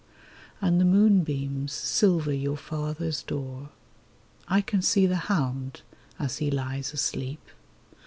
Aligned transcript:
And 0.61 0.81
the 0.81 0.85
moonbeams 0.85 1.71
silver 1.71 2.33
your 2.33 2.57
father's 2.57 3.21
door. 3.21 3.69
I 4.47 4.61
can 4.61 4.81
see 4.81 5.05
the 5.05 5.15
hound 5.29 5.83
as 6.17 6.39
he 6.39 6.49
lies 6.49 6.91
asleep. 6.91 7.47